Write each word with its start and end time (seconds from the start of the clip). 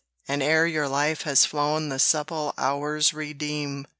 and 0.27 0.41
ere 0.41 0.65
your 0.65 0.87
life 0.89 1.21
has 1.21 1.45
flown 1.45 1.89
The 1.89 1.99
subtle 1.99 2.55
hours 2.57 3.13
redeem. 3.13 3.85